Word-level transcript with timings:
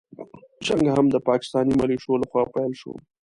جنګ 0.65 0.85
هم 0.95 1.05
د 1.11 1.15
پاکستاني 1.29 1.73
مليشو 1.79 2.13
له 2.21 2.25
خوا 2.31 2.43
پيل 2.53 2.71
شو. 2.81 2.93